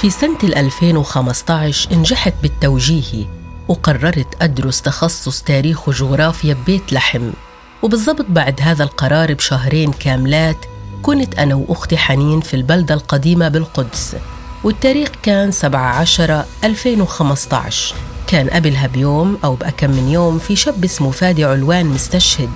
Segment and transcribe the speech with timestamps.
[0.00, 3.26] في سنة 2015 نجحت بالتوجيهي
[3.68, 7.30] وقررت أدرس تخصص تاريخ وجغرافيا ببيت لحم.
[7.82, 10.56] وبالضبط بعد هذا القرار بشهرين كاملات
[11.02, 14.16] كنت أنا وأختي حنين في البلدة القديمة بالقدس.
[14.64, 17.94] والتاريخ كان 17 2015
[18.26, 22.50] كان قبلها بيوم أو بأكم من يوم في شاب اسمه فادي علوان مستشهد.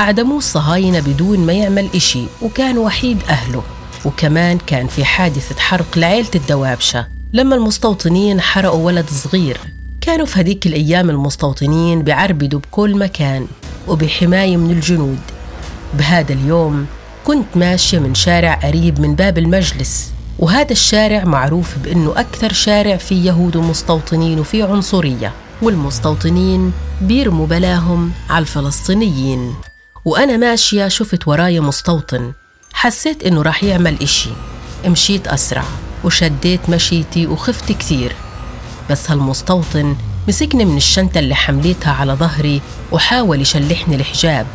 [0.00, 3.62] أعدموه الصهاينة بدون ما يعمل إشي وكان وحيد أهله.
[4.04, 7.06] وكمان كان في حادثة حرق لعيلة الدوابشة.
[7.32, 9.60] لما المستوطنين حرقوا ولد صغير
[10.00, 13.46] كانوا في هديك الأيام المستوطنين بعربدوا بكل مكان
[13.88, 15.18] وبحماية من الجنود.
[15.98, 16.86] بهذا اليوم
[17.24, 23.26] كنت ماشية من شارع قريب من باب المجلس وهذا الشارع معروف بأنه أكثر شارع فيه
[23.26, 25.32] يهود ومستوطنين وفيه عنصرية
[25.62, 29.54] والمستوطنين بيرموا بلاهم على الفلسطينيين.
[30.04, 32.32] وأنا ماشية شفت ورايا مستوطن
[32.84, 34.30] حسيت إنه راح يعمل إشي.
[34.86, 35.64] مشيت أسرع
[36.04, 38.16] وشديت مشيتي وخفت كثير.
[38.90, 39.96] بس هالمستوطن
[40.28, 42.60] مسكني من الشنطة اللي حمليتها على ظهري
[42.92, 44.46] وحاول يشلحني الحجاب.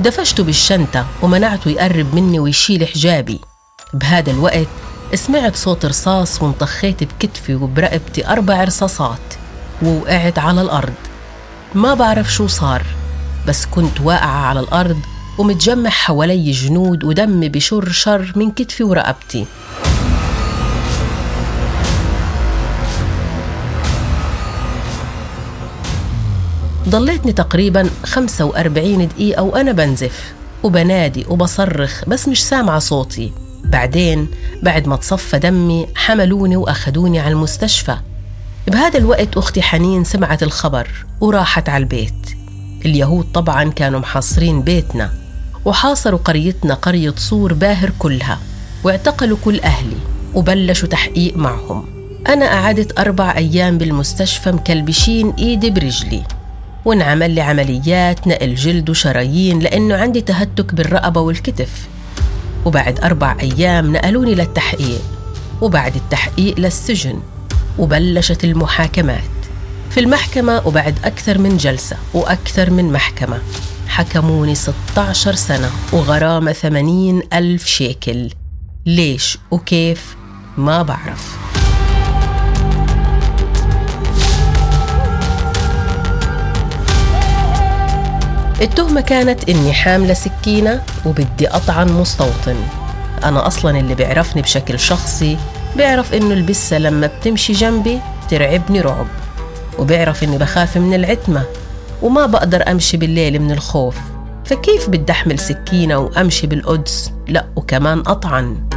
[0.00, 3.40] دفشته بالشنطة ومنعته يقرب مني ويشيل حجابي.
[3.94, 4.68] بهذا الوقت
[5.14, 9.34] سمعت صوت رصاص وانطخيت بكتفي وبرقبتي أربع رصاصات
[9.82, 10.94] ووقعت على الأرض.
[11.74, 12.86] ما بعرف شو صار
[13.48, 15.00] بس كنت واقعة على الأرض
[15.40, 19.46] ومتجمع حوالي جنود ودمي بشر شر من كتفي ورقبتي.
[26.88, 33.32] ضليتني تقريبا 45 دقيقة وأنا بنزف وبنادي وبصرخ بس مش سامعة صوتي.
[33.64, 34.28] بعدين
[34.62, 37.96] بعد ما تصفى دمي حملوني وأخذوني على المستشفى.
[38.68, 40.88] بهذا الوقت أختي حنين سمعت الخبر
[41.20, 42.26] وراحت على البيت.
[42.84, 45.19] اليهود طبعا كانوا محاصرين بيتنا.
[45.64, 48.38] وحاصروا قريتنا قرية صور باهر كلها
[48.84, 49.96] واعتقلوا كل أهلي
[50.34, 51.86] وبلشوا تحقيق معهم.
[52.28, 56.22] أنا قعدت أربع أيام بالمستشفى مكلبشين إيدي برجلي
[56.84, 61.88] وانعمل لي عمليات نقل جلد وشرايين لأنه عندي تهتك بالرقبة والكتف.
[62.64, 65.02] وبعد أربع أيام نقلوني للتحقيق
[65.62, 67.20] وبعد التحقيق للسجن
[67.78, 69.20] وبلشت المحاكمات.
[69.90, 73.38] في المحكمة وبعد أكثر من جلسة وأكثر من محكمة.
[73.90, 78.30] حكموني 16 سنة وغرامة 80 ألف شيكل.
[78.86, 80.16] ليش وكيف؟
[80.56, 81.36] ما بعرف.
[88.62, 92.56] التهمة كانت إني حاملة سكينة وبدي أطعن مستوطن.
[93.24, 95.38] أنا أصلا اللي بيعرفني بشكل شخصي
[95.76, 98.00] بيعرف إنه البسة لما بتمشي جنبي
[98.30, 99.06] ترعبني رعب
[99.78, 101.44] وبيعرف إني بخاف من العتمة.
[102.02, 103.98] وما بقدر أمشي بالليل من الخوف.
[104.44, 108.68] فكيف بدي أحمل سكينة وأمشي بالقدس؟ لا وكمان أطعن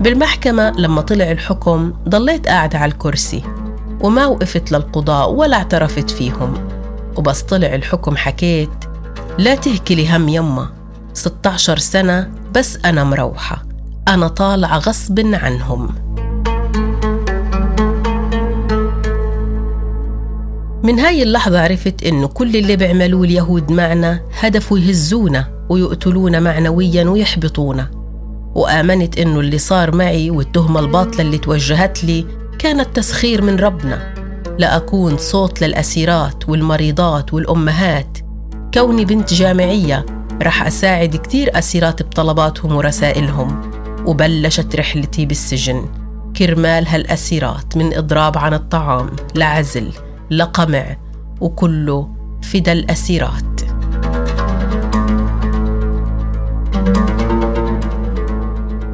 [0.00, 3.42] بالمحكمة لما طلع الحكم ضليت قاعدة على الكرسي
[4.00, 6.54] وما وقفت للقضاء ولا اعترفت فيهم.
[7.16, 8.70] وبس طلع الحكم حكيت
[9.38, 10.68] لا تهكي لي هم يما
[11.14, 13.62] 16 سنة بس أنا مروحة
[14.08, 15.94] أنا طالعة غصب عنهم.
[20.82, 27.90] من هاي اللحظة عرفت إنه كل اللي بيعملوه اليهود معنا هدفه يهزونا ويقتلونا معنويا ويحبطونا.
[28.54, 32.26] وآمنت إنه اللي صار معي والتهمة الباطلة اللي توجهت لي
[32.58, 34.14] كانت تسخير من ربنا.
[34.58, 38.18] لأكون صوت للأسيرات والمريضات والأمهات.
[38.74, 40.06] كوني بنت جامعية
[40.42, 43.60] رح أساعد كتير أسيرات بطلباتهم ورسائلهم.
[44.06, 45.88] وبلشت رحلتي بالسجن.
[46.36, 49.92] كرمال هالأسيرات من إضراب عن الطعام لعزل.
[50.30, 50.96] لقمع
[51.40, 52.08] وكله
[52.42, 53.60] فدا الأسيرات.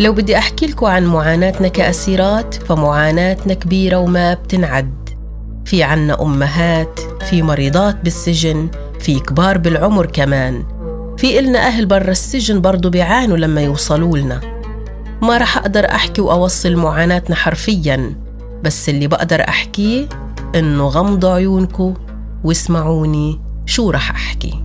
[0.00, 5.08] لو بدي أحكي لكم عن معاناتنا كأسيرات فمعاناتنا كبيرة وما بتنعد.
[5.64, 7.00] في عنا أمهات
[7.30, 8.68] في مريضات بالسجن
[9.00, 10.64] في كبار بالعمر كمان.
[11.18, 14.40] في إلنا أهل برا السجن برضو بيعانوا لما يوصلوا لنا.
[15.22, 18.14] ما رح أقدر أحكي وأوصل معاناتنا حرفيا
[18.64, 20.08] بس اللي بقدر أحكيه
[20.56, 21.94] إنه غمضوا عيونكم
[22.44, 24.62] واسمعوني شو رح أحكي.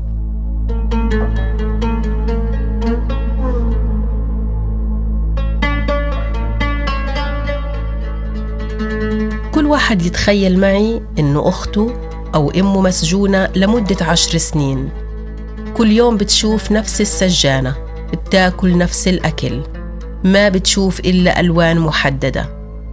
[9.52, 11.94] كل واحد يتخيل معي إنه أخته
[12.36, 14.90] أو أمه مسجونة لمدة عشر سنين.
[15.74, 17.76] كل يوم بتشوف نفس السجانة
[18.14, 19.62] بتاكل نفس الأكل.
[20.24, 22.50] ما بتشوف إلا ألوان محددة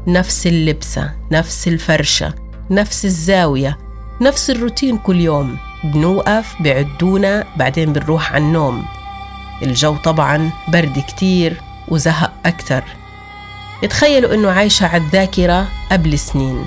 [0.06, 2.47] نفس اللبسة نفس الفرشة.
[2.70, 3.78] نفس الزاوية
[4.20, 5.56] نفس الروتين كل يوم.
[5.84, 8.84] بنوقف بعدونا بعدين بنروح على النوم.
[9.62, 12.84] الجو طبعا برد كتير وزهق أكتر.
[13.90, 16.66] تخيلوا إنه عايشة على الذاكرة قبل سنين.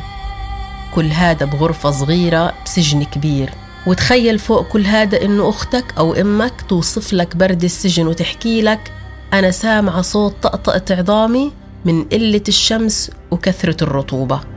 [0.95, 3.49] كل هذا بغرفة صغيرة بسجن كبير.
[3.87, 8.91] وتخيل فوق كل هذا إنه أختك أو أمك توصف لك برد السجن وتحكي لك
[9.33, 11.51] أنا سامعة صوت طقطقة عظامي
[11.85, 14.50] من قلة الشمس وكثرة الرطوبة.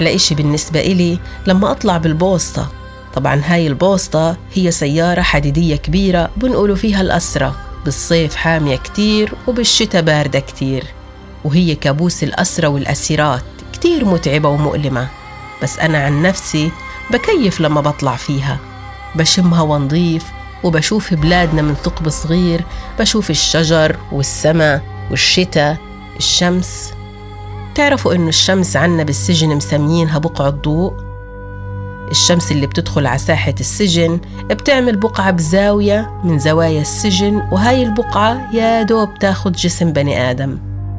[0.00, 2.68] أحلى إشي بالنسبة إلي لما أطلع بالبوسطة.
[3.14, 7.56] طبعا هاي البوسطة هي سيارة حديدية كبيرة بنقولوا فيها الأسرة.
[7.84, 10.84] بالصيف حامية كتير وبالشتاء باردة كتير.
[11.44, 13.42] وهي كابوس الأسرة والأسيرات
[13.72, 15.08] كتير متعبة ومؤلمة.
[15.62, 16.70] بس أنا عن نفسي
[17.10, 18.58] بكيف لما بطلع فيها.
[19.14, 20.24] بشم هوا نظيف
[20.64, 22.64] وبشوف بلادنا من ثقب صغير
[22.98, 25.76] بشوف الشجر والسماء والشتاء
[26.16, 26.92] الشمس
[27.80, 30.92] تعرفوا إنه الشمس عنا بالسجن مسميينها بقع الضوء
[32.10, 38.82] الشمس اللي بتدخل على ساحة السجن بتعمل بقعة بزاوية من زوايا السجن وهاي البقعة يا
[38.82, 40.58] دوب تاخد جسم بني آدم.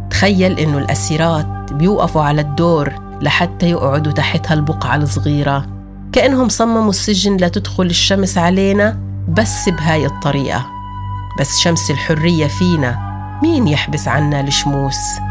[0.10, 5.66] تخيل إنه الأسيرات بيوقفوا على الدور لحتى يقعدوا تحت هالبقعة الصغيرة.
[6.12, 9.00] كأنهم صمموا السجن لتدخل الشمس علينا
[9.30, 10.66] بس بهاي الطريقة.
[11.40, 13.00] بس شمس الحرية فينا
[13.44, 15.31] مين يحبس عنا الشموس؟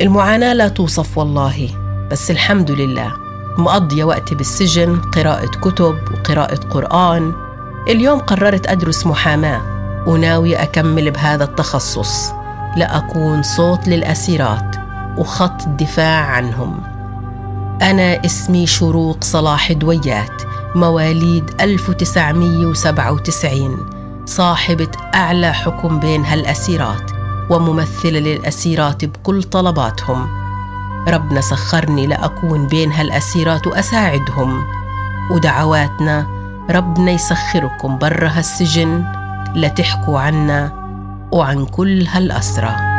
[0.00, 1.68] المعاناة لا توصف والله
[2.10, 3.12] بس الحمد لله.
[3.58, 7.32] مقضية وقتي بالسجن قراءة كتب وقراءة قرآن.
[7.88, 9.60] اليوم قررت أدرس محاماة
[10.06, 12.32] وناوية أكمل بهذا التخصص.
[12.76, 14.76] لأكون صوت للأسيرات
[15.18, 16.80] وخط الدفاع عنهم.
[17.82, 20.42] أنا اسمي شروق صلاح دويات
[20.74, 23.86] مواليد 1997
[24.26, 27.13] صاحبة أعلى حكم بين هالأسيرات.
[27.50, 30.28] وممثلة للأسيرات بكل طلباتهم.
[31.08, 34.64] ربنا سخرني لأكون بين هالأسيرات وأساعدهم.
[35.30, 36.26] ودعواتنا
[36.70, 39.04] ربنا يسخركم برا هالسجن
[39.54, 40.72] لتحكوا عنا
[41.32, 42.93] وعن كل هالأسرى